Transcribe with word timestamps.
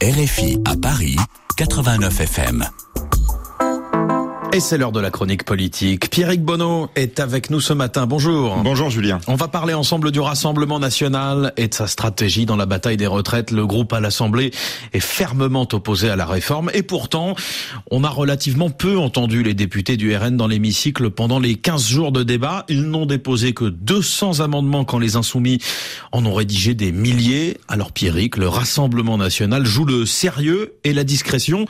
RFI 0.00 0.58
à 0.64 0.76
Paris, 0.76 1.16
89 1.56 2.20
FM. 2.20 2.64
Et 4.54 4.60
c'est 4.60 4.78
l'heure 4.78 4.92
de 4.92 5.00
la 5.00 5.10
chronique 5.10 5.42
politique. 5.42 6.10
Pierrick 6.10 6.40
Bonneau 6.40 6.88
est 6.94 7.18
avec 7.18 7.50
nous 7.50 7.60
ce 7.60 7.72
matin. 7.72 8.06
Bonjour. 8.06 8.56
Bonjour 8.62 8.88
Julien. 8.88 9.18
On 9.26 9.34
va 9.34 9.48
parler 9.48 9.74
ensemble 9.74 10.12
du 10.12 10.20
Rassemblement 10.20 10.78
national 10.78 11.52
et 11.56 11.66
de 11.66 11.74
sa 11.74 11.88
stratégie 11.88 12.46
dans 12.46 12.54
la 12.54 12.64
bataille 12.64 12.96
des 12.96 13.08
retraites. 13.08 13.50
Le 13.50 13.66
groupe 13.66 13.92
à 13.92 13.98
l'Assemblée 13.98 14.52
est 14.92 15.00
fermement 15.00 15.66
opposé 15.72 16.08
à 16.08 16.14
la 16.14 16.24
réforme 16.24 16.70
et 16.72 16.84
pourtant, 16.84 17.34
on 17.90 18.04
a 18.04 18.08
relativement 18.08 18.70
peu 18.70 18.96
entendu 18.96 19.42
les 19.42 19.54
députés 19.54 19.96
du 19.96 20.14
RN 20.14 20.36
dans 20.36 20.46
l'hémicycle 20.46 21.10
pendant 21.10 21.40
les 21.40 21.56
15 21.56 21.88
jours 21.88 22.12
de 22.12 22.22
débat. 22.22 22.64
Ils 22.68 22.84
n'ont 22.84 23.06
déposé 23.06 23.54
que 23.54 23.64
200 23.64 24.38
amendements 24.38 24.84
quand 24.84 25.00
les 25.00 25.16
insoumis 25.16 25.58
en 26.12 26.24
ont 26.26 26.34
rédigé 26.34 26.74
des 26.74 26.92
milliers. 26.92 27.58
Alors 27.66 27.90
Pierrick, 27.90 28.36
le 28.36 28.46
Rassemblement 28.46 29.18
national 29.18 29.66
joue 29.66 29.84
le 29.84 30.06
sérieux 30.06 30.74
et 30.84 30.92
la 30.92 31.02
discrétion, 31.02 31.66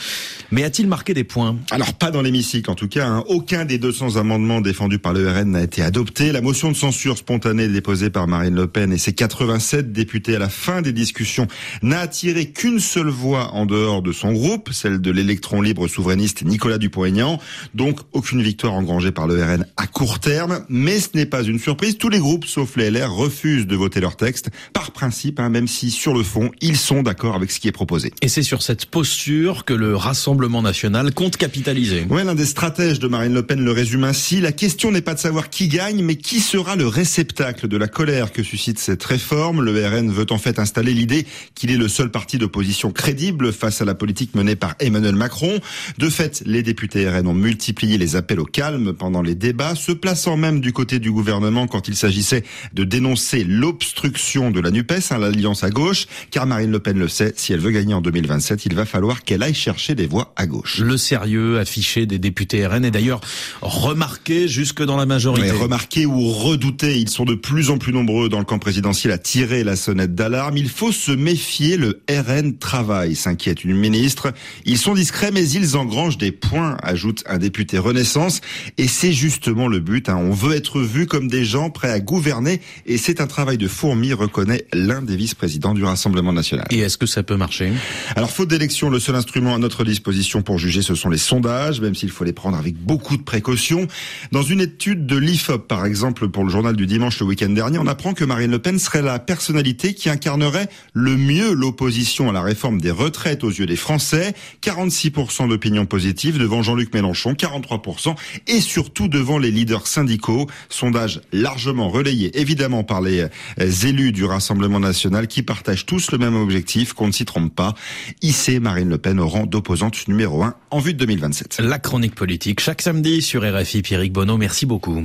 mais 0.50 0.64
a-t-il 0.64 0.86
marqué 0.86 1.14
des 1.14 1.24
points? 1.24 1.56
Alors 1.70 1.94
pas 1.94 2.10
dans 2.10 2.20
l'hémicycle 2.20 2.73
en 2.74 2.76
tout 2.76 2.88
cas, 2.88 3.06
hein. 3.06 3.22
aucun 3.28 3.64
des 3.64 3.78
200 3.78 4.16
amendements 4.16 4.60
défendus 4.60 4.98
par 4.98 5.12
le 5.12 5.30
RN 5.30 5.52
n'a 5.52 5.62
été 5.62 5.80
adopté. 5.80 6.32
La 6.32 6.40
motion 6.40 6.72
de 6.72 6.76
censure 6.76 7.16
spontanée 7.16 7.68
déposée 7.68 8.10
par 8.10 8.26
Marine 8.26 8.56
Le 8.56 8.66
Pen 8.66 8.92
et 8.92 8.98
ses 8.98 9.12
87 9.12 9.92
députés 9.92 10.34
à 10.34 10.40
la 10.40 10.48
fin 10.48 10.82
des 10.82 10.92
discussions 10.92 11.46
n'a 11.82 12.00
attiré 12.00 12.46
qu'une 12.46 12.80
seule 12.80 13.10
voix 13.10 13.52
en 13.52 13.64
dehors 13.64 14.02
de 14.02 14.10
son 14.10 14.32
groupe, 14.32 14.70
celle 14.72 15.00
de 15.00 15.12
l'électron 15.12 15.62
libre 15.62 15.86
souverainiste 15.86 16.44
Nicolas 16.44 16.78
Dupont-Aignan. 16.78 17.38
Donc 17.76 18.00
aucune 18.10 18.42
victoire 18.42 18.72
engrangée 18.72 19.12
par 19.12 19.28
le 19.28 19.40
RN 19.40 19.66
à 19.76 19.86
court 19.86 20.18
terme, 20.18 20.64
mais 20.68 20.98
ce 20.98 21.10
n'est 21.14 21.26
pas 21.26 21.44
une 21.44 21.60
surprise. 21.60 21.96
Tous 21.96 22.08
les 22.08 22.18
groupes, 22.18 22.44
sauf 22.44 22.76
les 22.76 22.90
LR, 22.90 23.12
refusent 23.12 23.68
de 23.68 23.76
voter 23.76 24.00
leur 24.00 24.16
texte 24.16 24.50
par 24.72 24.90
principe, 24.90 25.38
hein, 25.38 25.48
même 25.48 25.68
si 25.68 25.92
sur 25.92 26.12
le 26.12 26.24
fond, 26.24 26.50
ils 26.60 26.76
sont 26.76 27.04
d'accord 27.04 27.36
avec 27.36 27.52
ce 27.52 27.60
qui 27.60 27.68
est 27.68 27.72
proposé. 27.72 28.12
Et 28.20 28.26
c'est 28.26 28.42
sur 28.42 28.62
cette 28.62 28.86
posture 28.86 29.64
que 29.64 29.74
le 29.74 29.94
Rassemblement 29.94 30.60
national 30.60 31.14
compte 31.14 31.36
capitaliser. 31.36 32.04
Ouais, 32.10 32.24
l'un 32.24 32.34
des 32.34 32.46
stratège 32.64 32.98
de 32.98 33.08
Marine 33.08 33.34
Le 33.34 33.42
Pen 33.42 33.62
le 33.62 33.72
résume 33.72 34.04
ainsi. 34.04 34.40
La 34.40 34.50
question 34.50 34.90
n'est 34.90 35.02
pas 35.02 35.12
de 35.12 35.18
savoir 35.18 35.50
qui 35.50 35.68
gagne, 35.68 36.02
mais 36.02 36.16
qui 36.16 36.40
sera 36.40 36.76
le 36.76 36.86
réceptacle 36.86 37.68
de 37.68 37.76
la 37.76 37.88
colère 37.88 38.32
que 38.32 38.42
suscite 38.42 38.78
cette 38.78 39.04
réforme. 39.04 39.62
Le 39.62 39.86
RN 39.86 40.10
veut 40.10 40.24
en 40.30 40.38
fait 40.38 40.58
installer 40.58 40.94
l'idée 40.94 41.26
qu'il 41.54 41.70
est 41.70 41.76
le 41.76 41.88
seul 41.88 42.10
parti 42.10 42.38
d'opposition 42.38 42.90
crédible 42.90 43.52
face 43.52 43.82
à 43.82 43.84
la 43.84 43.94
politique 43.94 44.34
menée 44.34 44.56
par 44.56 44.76
Emmanuel 44.80 45.14
Macron. 45.14 45.60
De 45.98 46.08
fait, 46.08 46.42
les 46.46 46.62
députés 46.62 47.06
RN 47.06 47.26
ont 47.26 47.34
multiplié 47.34 47.98
les 47.98 48.16
appels 48.16 48.40
au 48.40 48.46
calme 48.46 48.94
pendant 48.94 49.20
les 49.20 49.34
débats, 49.34 49.74
se 49.74 49.92
plaçant 49.92 50.38
même 50.38 50.60
du 50.60 50.72
côté 50.72 51.00
du 51.00 51.12
gouvernement 51.12 51.66
quand 51.66 51.86
il 51.88 51.96
s'agissait 51.96 52.44
de 52.72 52.84
dénoncer 52.84 53.44
l'obstruction 53.44 54.50
de 54.50 54.60
la 54.60 54.70
NUPES, 54.70 55.10
hein, 55.10 55.18
l'alliance 55.18 55.64
à 55.64 55.68
gauche, 55.68 56.06
car 56.30 56.46
Marine 56.46 56.70
Le 56.70 56.78
Pen 56.78 56.98
le 56.98 57.08
sait, 57.08 57.34
si 57.36 57.52
elle 57.52 57.60
veut 57.60 57.72
gagner 57.72 57.92
en 57.92 58.00
2027, 58.00 58.64
il 58.64 58.74
va 58.74 58.86
falloir 58.86 59.22
qu'elle 59.22 59.42
aille 59.42 59.52
chercher 59.52 59.94
des 59.94 60.06
voix 60.06 60.32
à 60.36 60.46
gauche. 60.46 60.78
Le 60.78 60.96
sérieux 60.96 61.58
affiché 61.58 62.06
des 62.06 62.18
députés 62.18 62.53
RN 62.62 62.84
est 62.84 62.90
d'ailleurs 62.90 63.20
remarqué 63.62 64.48
jusque 64.48 64.82
dans 64.82 64.96
la 64.96 65.06
majorité. 65.06 65.50
Mais 65.50 65.58
remarqué 65.58 66.06
ou 66.06 66.28
redouté, 66.28 66.98
ils 66.98 67.08
sont 67.08 67.24
de 67.24 67.34
plus 67.34 67.70
en 67.70 67.78
plus 67.78 67.92
nombreux 67.92 68.28
dans 68.28 68.38
le 68.38 68.44
camp 68.44 68.58
présidentiel 68.58 69.12
à 69.12 69.18
tirer 69.18 69.64
la 69.64 69.76
sonnette 69.76 70.14
d'alarme. 70.14 70.56
Il 70.56 70.68
faut 70.68 70.92
se 70.92 71.12
méfier, 71.12 71.76
le 71.76 72.02
RN 72.08 72.56
travaille, 72.56 73.16
s'inquiète 73.16 73.64
une 73.64 73.74
ministre. 73.76 74.32
Ils 74.64 74.78
sont 74.78 74.94
discrets, 74.94 75.30
mais 75.30 75.48
ils 75.48 75.76
engrangent 75.76 76.18
des 76.18 76.32
points, 76.32 76.76
ajoute 76.82 77.24
un 77.26 77.38
député 77.38 77.78
Renaissance. 77.78 78.40
Et 78.78 78.88
c'est 78.88 79.12
justement 79.12 79.68
le 79.68 79.80
but. 79.80 80.08
Hein. 80.08 80.16
On 80.16 80.30
veut 80.30 80.54
être 80.54 80.80
vu 80.80 81.06
comme 81.06 81.28
des 81.28 81.44
gens 81.44 81.70
prêts 81.70 81.90
à 81.90 82.00
gouverner, 82.00 82.60
et 82.86 82.98
c'est 82.98 83.20
un 83.20 83.26
travail 83.26 83.58
de 83.58 83.68
fourmi, 83.68 84.12
reconnaît 84.12 84.66
l'un 84.72 85.02
des 85.02 85.16
vice-présidents 85.16 85.74
du 85.74 85.84
Rassemblement 85.84 86.32
national. 86.32 86.66
Et 86.70 86.80
est-ce 86.80 86.98
que 86.98 87.06
ça 87.06 87.22
peut 87.22 87.36
marcher? 87.36 87.72
Alors, 88.16 88.30
faute 88.30 88.48
d'élection, 88.48 88.90
le 88.90 89.00
seul 89.00 89.14
instrument 89.14 89.54
à 89.54 89.58
notre 89.58 89.84
disposition 89.84 90.42
pour 90.42 90.58
juger, 90.58 90.82
ce 90.82 90.94
sont 90.94 91.08
les 91.08 91.18
sondages, 91.18 91.80
même 91.80 91.94
s'il 91.94 92.10
faut 92.10 92.24
les 92.24 92.32
prendre 92.32 92.43
avec 92.52 92.74
beaucoup 92.74 93.16
de 93.16 93.22
précautions. 93.22 93.86
Dans 94.32 94.42
une 94.42 94.60
étude 94.60 95.06
de 95.06 95.16
l'IFOP, 95.16 95.66
par 95.66 95.86
exemple, 95.86 96.28
pour 96.28 96.44
le 96.44 96.50
journal 96.50 96.76
du 96.76 96.86
dimanche 96.86 97.20
le 97.20 97.26
week-end 97.26 97.48
dernier, 97.48 97.78
on 97.78 97.86
apprend 97.86 98.12
que 98.12 98.24
Marine 98.24 98.50
Le 98.50 98.58
Pen 98.58 98.78
serait 98.78 99.00
la 99.00 99.18
personnalité 99.18 99.94
qui 99.94 100.10
incarnerait 100.10 100.68
le 100.92 101.16
mieux 101.16 101.52
l'opposition 101.52 102.28
à 102.28 102.32
la 102.32 102.42
réforme 102.42 102.80
des 102.80 102.90
retraites 102.90 103.44
aux 103.44 103.50
yeux 103.50 103.66
des 103.66 103.76
Français. 103.76 104.34
46% 104.62 105.48
d'opinion 105.48 105.86
positive 105.86 106.38
devant 106.38 106.62
Jean-Luc 106.62 106.92
Mélenchon, 106.92 107.32
43%, 107.32 108.14
et 108.48 108.60
surtout 108.60 109.08
devant 109.08 109.38
les 109.38 109.50
leaders 109.50 109.86
syndicaux. 109.86 110.48
Sondage 110.68 111.20
largement 111.32 111.88
relayé, 111.88 112.38
évidemment, 112.38 112.84
par 112.84 113.00
les 113.00 113.20
euh, 113.60 113.70
élus 113.84 114.12
du 114.12 114.24
Rassemblement 114.24 114.80
national 114.80 115.28
qui 115.28 115.42
partagent 115.42 115.86
tous 115.86 116.10
le 116.10 116.18
même 116.18 116.34
objectif, 116.34 116.92
qu'on 116.92 117.06
ne 117.06 117.12
s'y 117.12 117.24
trompe 117.24 117.54
pas, 117.54 117.74
hisser 118.22 118.60
Marine 118.60 118.88
Le 118.88 118.98
Pen 118.98 119.20
au 119.20 119.28
rang 119.28 119.46
d'opposante 119.46 120.08
numéro 120.08 120.42
1 120.42 120.54
en 120.70 120.78
vue 120.78 120.94
de 120.94 120.98
2027. 120.98 121.60
La 121.60 121.78
chronique 121.78 122.14
politique 122.24 122.60
chaque 122.60 122.80
samedi 122.80 123.20
sur 123.20 123.42
RFI. 123.42 123.82
Pierrick 123.82 124.10
Bonneau, 124.10 124.38
merci 124.38 124.64
beaucoup. 124.64 125.02